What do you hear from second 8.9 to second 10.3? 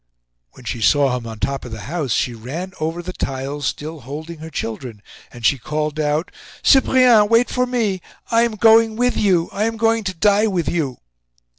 with you. I am going to